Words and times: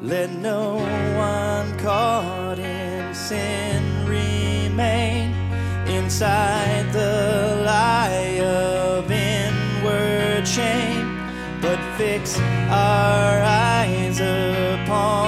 Let 0.00 0.30
no 0.30 0.76
one 1.16 1.76
caught 1.80 2.60
in 2.60 3.12
sin 3.12 4.06
remain 4.06 5.34
inside 5.88 6.92
the 6.92 7.62
lie 7.66 8.38
of 8.40 9.10
inward 9.10 10.46
shame, 10.46 11.18
but 11.60 11.80
fix 11.96 12.38
our 12.38 13.42
eyes 13.42 14.20
upon 14.20 15.27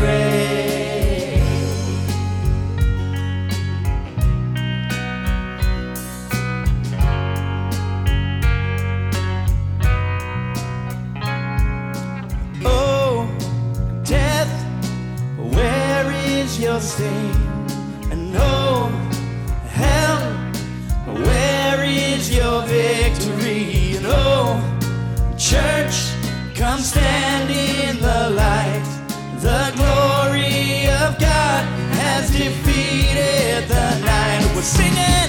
Your 16.71 16.79
sting? 16.79 17.31
And 18.11 18.33
oh, 18.37 18.87
hell, 19.79 20.21
where 21.25 21.83
is 21.83 22.33
your 22.33 22.61
victory? 22.63 23.97
And 23.97 24.05
oh, 24.07 24.55
church, 25.37 25.95
come 26.55 26.79
stand 26.79 27.49
in 27.51 27.97
the 27.97 28.21
light. 28.43 28.87
The 29.47 29.63
glory 29.79 30.87
of 31.01 31.19
God 31.19 31.61
has 31.99 32.31
defeated 32.31 33.67
the 33.67 33.89
night. 34.05 34.41
We're 34.55 34.61
singing, 34.61 35.20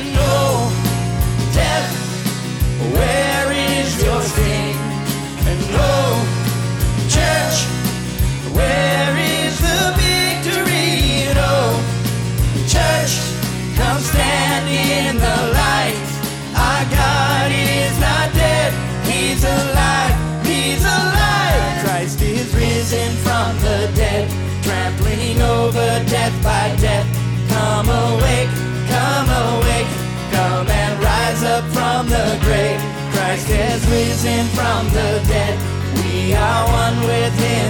Christ 33.32 33.48
has 33.48 33.80
risen 33.88 34.44
from 34.48 34.84
the 34.88 35.24
dead. 35.26 35.56
We 36.04 36.34
are 36.34 36.66
one 36.68 37.00
with 37.08 37.32
him 37.40 37.61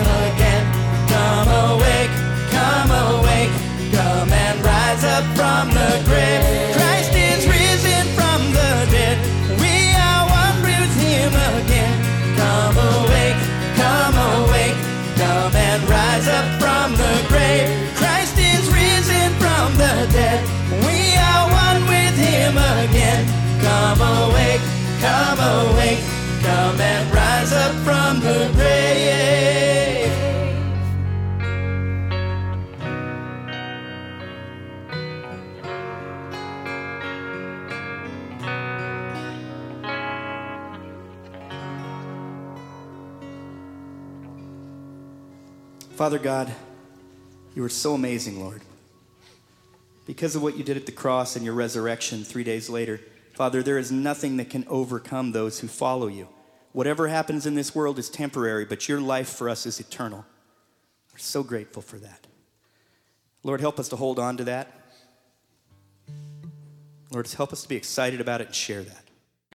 Father 45.94 46.18
God, 46.18 46.50
you 47.54 47.62
are 47.62 47.68
so 47.68 47.94
amazing, 47.94 48.40
Lord. 48.40 48.62
Because 50.06 50.34
of 50.34 50.42
what 50.42 50.56
you 50.56 50.64
did 50.64 50.76
at 50.76 50.86
the 50.86 50.92
cross 50.92 51.36
and 51.36 51.44
your 51.44 51.54
resurrection 51.54 52.24
three 52.24 52.44
days 52.44 52.70
later, 52.70 53.00
Father, 53.34 53.62
there 53.62 53.78
is 53.78 53.92
nothing 53.92 54.38
that 54.38 54.50
can 54.50 54.64
overcome 54.68 55.32
those 55.32 55.60
who 55.60 55.68
follow 55.68 56.06
you. 56.06 56.28
Whatever 56.72 57.08
happens 57.08 57.44
in 57.44 57.54
this 57.54 57.74
world 57.74 57.98
is 57.98 58.08
temporary, 58.08 58.64
but 58.64 58.88
your 58.88 59.00
life 59.00 59.28
for 59.28 59.48
us 59.48 59.66
is 59.66 59.78
eternal. 59.80 60.24
We're 61.12 61.18
so 61.18 61.42
grateful 61.42 61.82
for 61.82 61.98
that. 61.98 62.26
Lord, 63.42 63.60
help 63.60 63.78
us 63.78 63.88
to 63.90 63.96
hold 63.96 64.18
on 64.18 64.38
to 64.38 64.44
that. 64.44 64.72
Lord, 67.10 67.30
help 67.30 67.52
us 67.52 67.62
to 67.62 67.68
be 67.68 67.76
excited 67.76 68.20
about 68.20 68.40
it 68.40 68.46
and 68.46 68.56
share 68.56 68.82
that. 68.82 69.01